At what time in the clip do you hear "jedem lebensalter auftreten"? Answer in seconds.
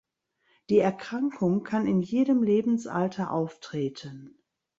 2.01-4.35